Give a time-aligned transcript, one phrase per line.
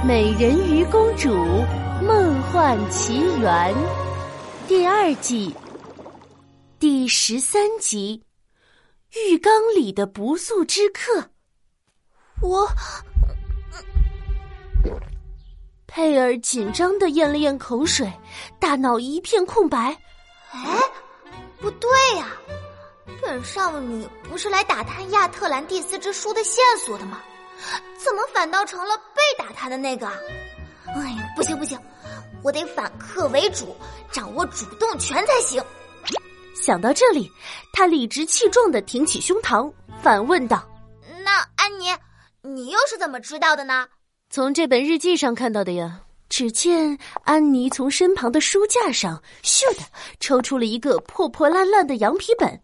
[0.02, 1.28] 《美人鱼公主
[2.02, 3.74] 梦幻奇缘》
[4.66, 5.54] 第二季
[6.78, 8.22] 第十三集
[9.20, 11.20] 《浴缸里的不速之客》。
[12.40, 12.66] 我
[15.86, 18.10] 佩尔紧张的咽了咽口水，
[18.58, 19.94] 大脑一片空白。
[20.52, 20.78] 哎，
[21.60, 22.32] 不对呀，
[23.20, 27.20] 本少女不是来打探亚特兰蒂斯之书的线索的吗？
[28.02, 28.98] 怎么反倒成了
[29.40, 30.06] 打他的那个？
[30.94, 31.78] 哎呀，不行不行，
[32.42, 33.74] 我得反客为主，
[34.12, 35.62] 掌握主动权才行。
[36.54, 37.30] 想到这里，
[37.72, 40.62] 他理直气壮的挺起胸膛，反问道
[41.24, 41.86] ：“那安妮，
[42.42, 43.86] 你又是怎么知道的呢？”
[44.28, 46.00] 从这本日记上看到的呀。
[46.32, 49.82] 只见安妮从身旁的书架上咻的
[50.20, 52.62] 抽出了一个破破烂烂的羊皮本，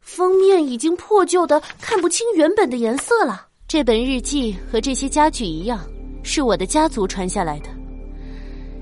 [0.00, 3.46] 封面已经破旧的看不清原本的颜色了。
[3.68, 5.78] 这本日记和这些家具一样，
[6.30, 7.70] 是我的家族传下来的。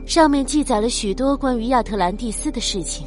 [0.05, 3.07] 上面记载了许多关于亚特兰蒂斯的事情，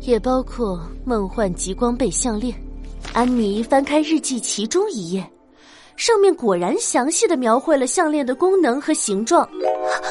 [0.00, 2.54] 也包括梦幻极光贝项链。
[3.12, 5.30] 安妮翻开日记其中一页，
[5.94, 9.46] 上面果然详细的描绘了项链的功能和形状。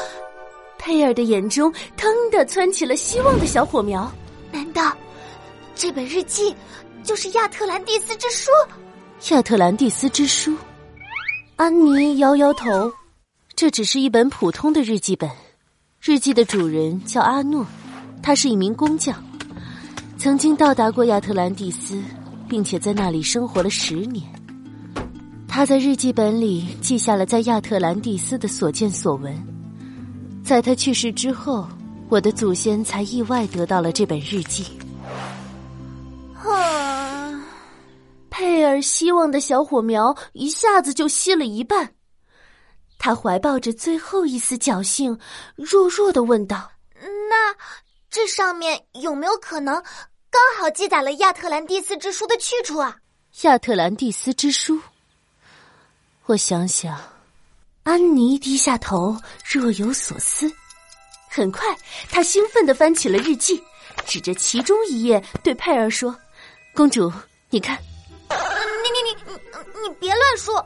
[0.78, 4.08] 佩尔的眼中腾的窜起了希望的小火苗。
[4.52, 4.96] 难道
[5.74, 6.54] 这本日记
[7.02, 8.48] 就是亚特兰蒂斯之书？
[9.34, 10.54] 亚特兰蒂斯之书。
[11.56, 12.90] 安妮摇摇头，
[13.60, 15.28] 这只是一本普通的日记本。
[16.00, 17.66] 日记的主人叫阿诺，
[18.22, 19.14] 他是一名工匠，
[20.16, 22.02] 曾经到达过亚特兰蒂斯，
[22.48, 24.24] 并且在那里生活了十年。
[25.46, 29.36] 他在日记本里记下了在亚特兰蒂斯的所见所闻。
[30.42, 31.68] 在他去世之后，
[32.08, 34.64] 我的祖先才意外得到了这本日记。
[36.34, 37.44] 啊
[38.30, 41.90] 佩尔希望的小火苗一下子就熄了一半，
[43.02, 45.18] 他怀抱着最后一丝侥幸，
[45.56, 46.70] 弱弱的问道
[47.30, 47.56] ：“那
[48.10, 49.74] 这上面有没有可能
[50.30, 52.98] 刚好记载了亚特兰蒂斯之书的去处啊？”
[53.42, 54.78] 亚特兰蒂斯之书，
[56.26, 57.00] 我想想。
[57.84, 59.16] 安妮低下头，
[59.50, 60.52] 若有所思。
[61.30, 61.74] 很快，
[62.10, 63.60] 她兴奋的翻起了日记，
[64.04, 66.14] 指着其中一页对佩儿说
[66.76, 67.10] ：“公主，
[67.48, 67.78] 你看。”
[68.28, 70.64] 你你你你别乱说，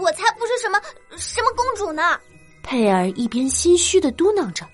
[0.00, 0.80] 我才不是什么
[1.16, 2.18] 什么公主呢！
[2.62, 4.66] 佩尔一边心虚的嘟囔着，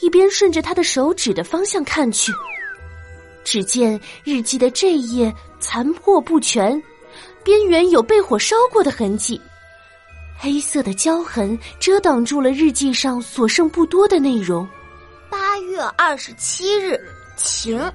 [0.00, 2.32] 一边顺着他的手指的方向看去。
[3.42, 6.80] 只见日记的这一页残破不全，
[7.42, 9.40] 边缘有被火烧过的痕迹，
[10.38, 14.66] 黑色的胶痕遮挡住了日记上所剩不多的内容。
[15.28, 16.98] 八月二十七日，
[17.36, 17.92] 晴。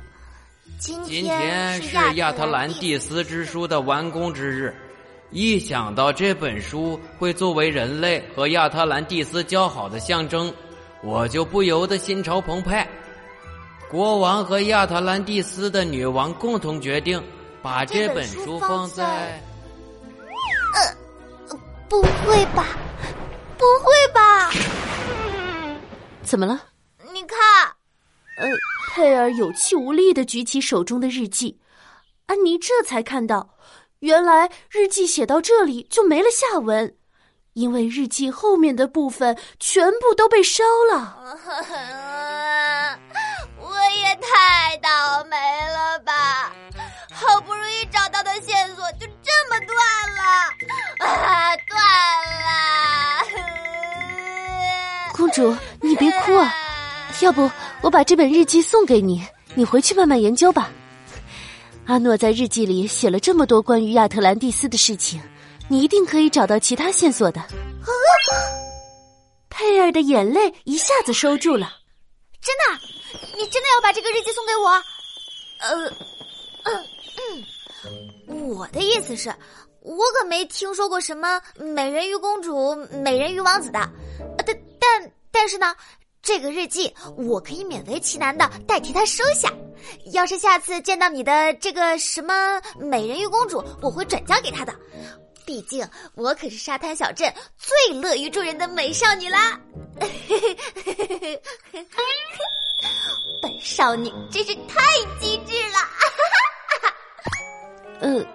[0.78, 4.74] 今天是亚特兰蒂斯之书的完工之日，
[5.32, 10.52] 一想到这本书会作为人类和亚特兰蒂斯交好的象征，
[11.04, 12.88] 我就不由得心潮澎湃。
[13.90, 17.22] 国王和亚特兰蒂斯的女王共同决定，
[17.62, 19.42] 把这本书放在……
[20.74, 21.58] 呃，
[21.88, 22.68] 不会吧，
[23.58, 24.52] 不会吧？
[26.24, 26.60] 怎么了？
[27.14, 27.38] 你看。
[28.38, 28.48] 呃，
[28.94, 31.60] 佩尔有气无力的举起手中的日记，
[32.26, 33.58] 安妮这才看到，
[34.00, 36.96] 原来日记写到这里就没了下文，
[37.54, 41.18] 因为日记后面的部分全部都被烧了。
[43.60, 46.54] 我也太倒霉了吧！
[47.12, 49.76] 好不容易找到的线索就这么断
[50.16, 50.24] 了，
[51.00, 51.78] 啊， 断
[52.46, 52.50] 了！
[55.14, 56.56] 公主，你别哭啊，
[57.20, 57.52] 要不。
[57.82, 59.22] 我把这本日记送给你，
[59.56, 60.70] 你回去慢慢研究吧。
[61.90, 65.20] 阿诺在日记里写了这么多关于亚特兰蒂斯的事情，
[65.68, 67.44] 你一定可以找到其他线索的。
[69.50, 71.68] 佩尔的眼泪一下子收住了。
[72.40, 72.80] 真的？
[73.36, 74.70] 你真的要把这个日记送给我？
[75.62, 75.90] 呃，
[76.66, 77.44] 嗯
[78.28, 79.34] 嗯，我的意思是，
[79.82, 83.80] 我可没听说过什么美人鱼公主、美人鱼王子的。
[84.46, 85.76] 但但但是呢？
[86.22, 89.52] 这个日记我可以勉为其难的代替他收下。
[90.12, 94.76] 要是下次见到你的这个什么美人鱼公主，我会转交给他的。
[95.46, 99.60] 毕竟我可是沙滩小镇最乐于助人的美少女啦！
[103.42, 104.82] 本少女真是太
[105.20, 105.80] 机智了！
[108.02, 108.26] 呃，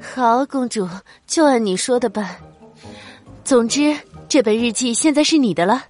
[0.14, 0.88] 好，公主
[1.26, 2.40] 就按你说的办。
[3.44, 3.94] 总之，
[4.28, 5.84] 这本日记现在是你的了。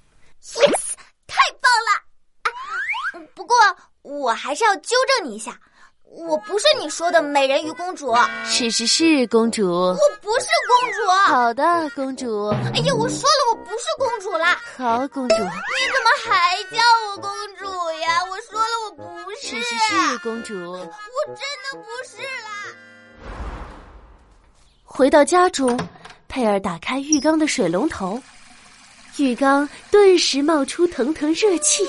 [0.55, 0.95] Yes，
[1.27, 3.29] 太棒了！
[3.35, 3.57] 不过
[4.03, 5.59] 我还是要纠正你一下，
[6.05, 8.15] 我不是你说的美人鱼公主。
[8.47, 9.69] 是是是，公主。
[9.69, 11.11] 我不不是公主。
[11.27, 12.49] 好的，公主。
[12.49, 14.59] 哎呀，我说了，我不是公主啦。
[14.77, 15.35] 好，公主。
[15.37, 17.65] 你怎么还叫我公主
[18.01, 18.25] 呀？
[18.31, 19.49] 我说了，我不是。
[19.49, 20.55] 是是是，公主。
[20.73, 20.79] 我
[21.27, 22.75] 真的不是啦。
[24.83, 25.79] 回到家中，
[26.27, 28.21] 佩尔打开浴缸的水龙头，
[29.19, 31.83] 浴缸顿时冒出腾腾热气。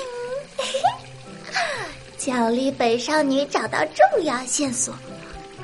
[2.18, 4.94] 奖励本少女找到重要线索，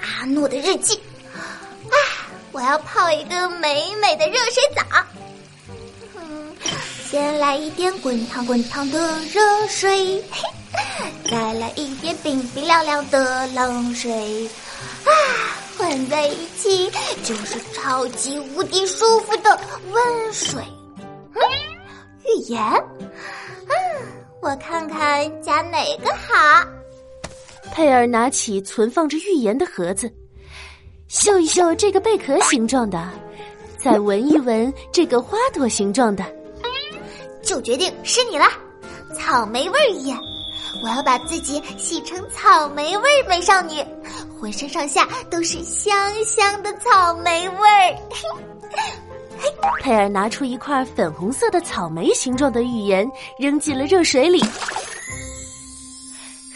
[0.01, 0.99] 阿诺的日记。
[1.35, 1.43] 啊，
[2.53, 4.83] 我要泡一个美美的热水澡。
[6.17, 6.57] 嗯，
[7.11, 10.25] 先来一点滚烫滚烫的热水，
[11.31, 14.49] 再来一点冰冰凉凉的冷水。
[15.05, 15.11] 啊，
[15.77, 16.91] 混在一起
[17.23, 19.61] 就是超级无敌舒服的
[19.91, 20.63] 温水。
[22.25, 22.61] 预言。
[24.41, 26.65] 我看看加哪个好。
[27.73, 30.13] 佩尔拿起存放着预言的盒子，
[31.09, 33.11] 嗅一嗅这个贝壳形状的，
[33.77, 36.25] 再闻一闻这个花朵形状的，
[37.43, 38.47] 就决定是你了。
[39.19, 40.17] 草莓味预言，
[40.83, 43.85] 我要把自己洗成草莓味美少女，
[44.41, 47.97] 浑身上下都是香香的草莓味儿。
[49.39, 54.43] 嘿佩尔拿出一块粉红色的草莓形状的浴盐，扔进了热水里。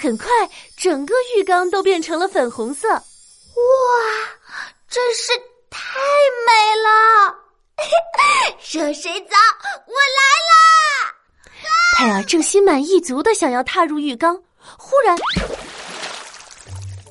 [0.01, 0.27] 很快，
[0.77, 2.89] 整个浴缸都变成了粉红色。
[2.89, 3.03] 哇，
[4.89, 5.33] 真是
[5.69, 5.99] 太
[6.47, 7.35] 美了！
[8.73, 9.37] 热水澡，
[9.87, 11.15] 我来啦！
[11.99, 14.35] 佩尔正心满意足的想要踏入浴缸，
[14.79, 15.17] 忽然，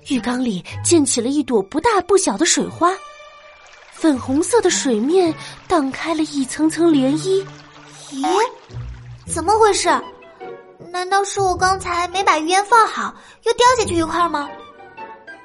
[0.09, 2.91] 浴缸里溅起了一朵不大不小的水花。
[3.99, 5.33] 粉红色的水面
[5.67, 7.45] 荡开了一层层涟漪，
[8.13, 8.25] 咦，
[9.27, 9.89] 怎么回事？
[10.89, 13.13] 难道是我刚才没把鱼言放好，
[13.43, 14.49] 又掉下去一块吗？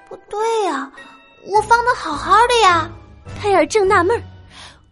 [0.08, 0.88] 不对呀，
[1.48, 2.88] 我放的好好的呀。
[3.40, 4.22] 佩尔正纳闷儿，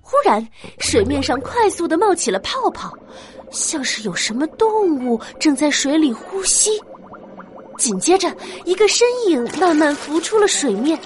[0.00, 0.44] 忽然
[0.80, 2.92] 水面上快速的冒起了泡泡，
[3.52, 6.82] 像是有什么动物正在水里呼吸。
[7.78, 10.98] 紧接着，一个身影慢慢浮出了水面。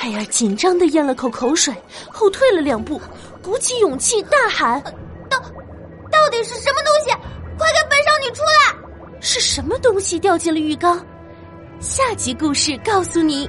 [0.00, 1.74] 佩尔紧张的咽了口口水，
[2.10, 2.98] 后退了两步，
[3.42, 4.80] 鼓起勇气大喊
[5.28, 5.38] ：“到，
[6.10, 7.10] 到底是什么东西？
[7.58, 9.20] 快给本少女出来！
[9.20, 11.04] 是什么东西掉进了浴缸？”
[11.80, 13.46] 下集故事告诉你。